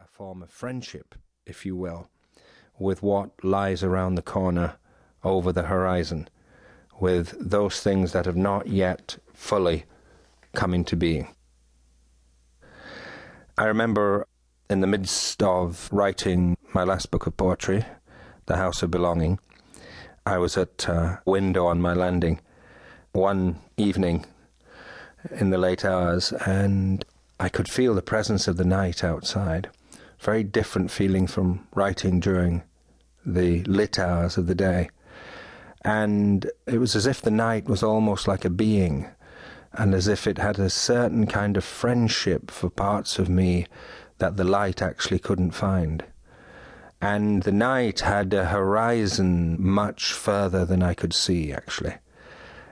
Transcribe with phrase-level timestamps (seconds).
[0.00, 1.14] a form of friendship,
[1.46, 2.08] if you will,
[2.78, 4.76] with what lies around the corner
[5.24, 6.28] over the horizon,
[7.00, 9.84] with those things that have not yet fully
[10.54, 11.28] come into being.
[13.58, 14.26] I remember
[14.70, 17.84] in the midst of writing my last book of poetry,
[18.46, 19.38] The House of Belonging,
[20.24, 22.40] I was at a window on my landing
[23.12, 24.24] one evening
[25.30, 27.04] in the late hours, and
[27.38, 29.68] I could feel the presence of the night outside.
[30.22, 32.62] Very different feeling from writing during
[33.26, 34.88] the lit hours of the day.
[35.84, 39.08] And it was as if the night was almost like a being,
[39.72, 43.66] and as if it had a certain kind of friendship for parts of me
[44.18, 46.04] that the light actually couldn't find.
[47.00, 51.94] And the night had a horizon much further than I could see, actually.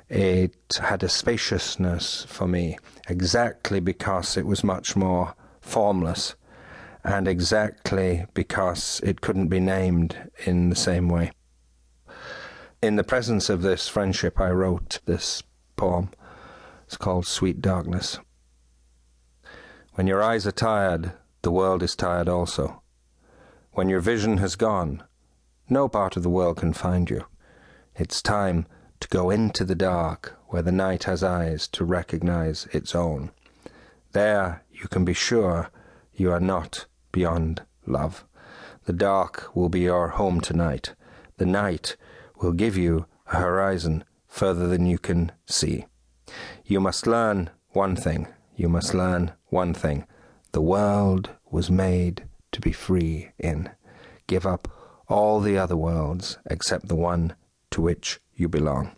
[0.09, 6.37] It had a spaciousness for me, exactly because it was much more formless,
[7.05, 11.33] and exactly because it couldn't be named in the same way.
[12.83, 15.43] In the presence of this friendship, I wrote this
[15.77, 16.11] poem.
[16.87, 18.19] It's called Sweet Darkness.
[19.95, 22.83] When your eyes are tired, the world is tired also.
[23.73, 25.02] When your vision has gone,
[25.69, 27.27] no part of the world can find you.
[27.95, 28.67] It's time
[29.01, 33.30] to go into the dark where the night has eyes to recognize its own.
[34.13, 35.71] There you can be sure
[36.13, 38.25] you are not beyond love.
[38.85, 40.95] The dark will be your home tonight.
[41.37, 41.97] The night
[42.41, 45.87] will give you a horizon further than you can see.
[46.65, 48.29] You must learn one thing.
[48.57, 50.07] You must learn one thing.
[50.52, 53.71] The world was made to be free in.
[54.27, 54.69] Give up
[55.09, 57.35] all the other worlds except the one
[57.71, 58.93] to which you belong.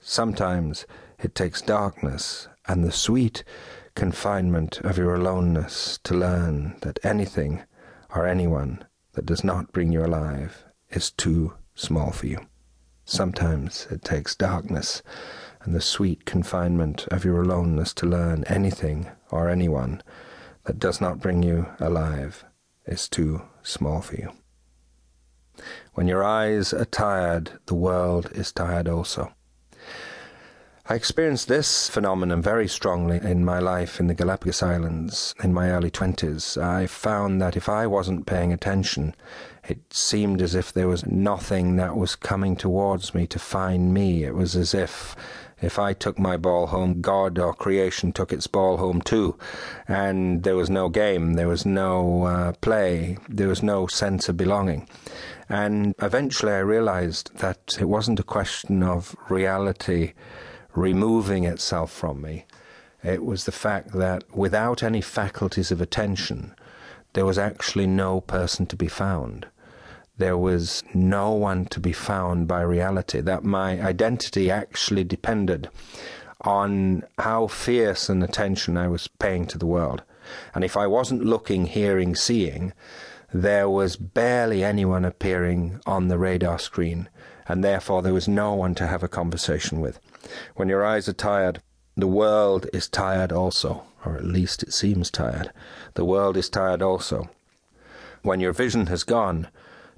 [0.00, 0.86] Sometimes
[1.18, 3.44] it takes darkness and the sweet
[3.94, 7.62] confinement of your aloneness to learn that anything
[8.14, 12.38] or anyone that does not bring you alive is too small for you.
[13.04, 15.02] Sometimes it takes darkness
[15.62, 20.02] and the sweet confinement of your aloneness to learn anything or anyone
[20.64, 22.44] that does not bring you alive
[22.86, 24.32] is too small for you.
[25.94, 29.34] When your eyes are tired, the world is tired also.
[30.90, 35.70] I experienced this phenomenon very strongly in my life in the Galapagos Islands in my
[35.70, 36.60] early 20s.
[36.60, 39.14] I found that if I wasn't paying attention,
[39.68, 44.24] it seemed as if there was nothing that was coming towards me to find me.
[44.24, 45.14] It was as if
[45.62, 49.38] if I took my ball home, God or creation took its ball home too.
[49.86, 54.36] And there was no game, there was no uh, play, there was no sense of
[54.36, 54.88] belonging.
[55.48, 60.14] And eventually I realized that it wasn't a question of reality
[60.74, 62.46] removing itself from me.
[63.02, 66.54] It was the fact that without any faculties of attention,
[67.14, 69.46] there was actually no person to be found
[70.20, 75.68] there was no one to be found by reality, that my identity actually depended
[76.42, 80.02] on how fierce an attention I was paying to the world.
[80.54, 82.72] And if I wasn't looking, hearing, seeing,
[83.32, 87.08] there was barely anyone appearing on the radar screen,
[87.48, 90.00] and therefore there was no one to have a conversation with.
[90.56, 91.62] When your eyes are tired,
[91.96, 95.52] the world is tired also, or at least it seems tired.
[95.94, 97.30] The world is tired also.
[98.22, 99.48] When your vision has gone,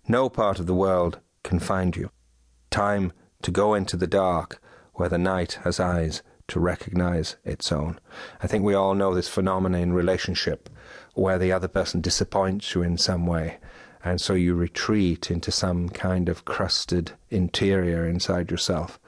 [0.09, 2.11] no part of the world can find you.
[2.71, 3.13] Time
[3.43, 4.61] to go into the dark
[4.95, 7.99] where the night has eyes to recognize its own.
[8.43, 10.69] I think we all know this phenomenon in relationship
[11.15, 13.59] where the other person disappoints you in some way,
[14.05, 19.01] and so you retreat into some kind of crusted interior inside yourself.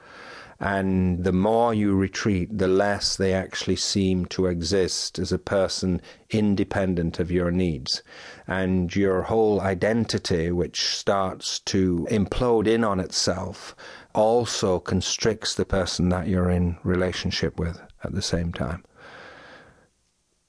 [0.59, 6.01] And the more you retreat, the less they actually seem to exist as a person
[6.29, 8.01] independent of your needs.
[8.47, 13.75] And your whole identity, which starts to implode in on itself,
[14.15, 18.83] also constricts the person that you're in relationship with at the same time.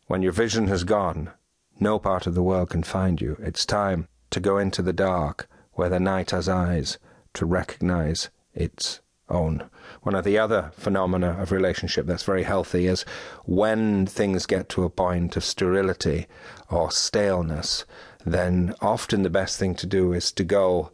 [0.07, 1.33] When your vision has gone,
[1.81, 3.37] no part of the world can find you.
[3.41, 6.99] It's time to go into the dark where the night has eyes
[7.35, 9.69] to recognize its own.
[10.03, 13.05] One of the other phenomena of relationship that's very healthy is
[13.45, 16.29] when things get to a point of sterility
[16.71, 17.85] or staleness,
[18.25, 20.93] then often the best thing to do is to go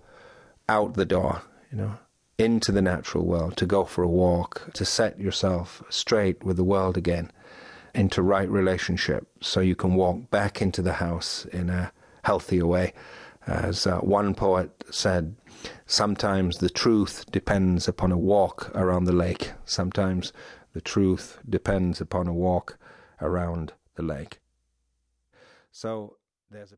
[0.70, 1.98] out the door, you know,
[2.42, 6.64] into the natural world, to go for a walk, to set yourself straight with the
[6.64, 7.30] world again,
[7.94, 11.92] into right relationship, so you can walk back into the house in a
[12.24, 12.92] healthier way.
[13.46, 15.36] As uh, one poet said,
[15.86, 19.52] sometimes the truth depends upon a walk around the lake.
[19.64, 20.32] Sometimes
[20.72, 22.78] the truth depends upon a walk
[23.20, 24.40] around the lake.
[25.70, 26.16] So
[26.50, 26.70] there's a